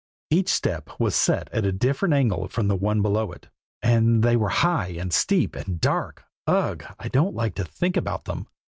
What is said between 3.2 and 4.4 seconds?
it; and they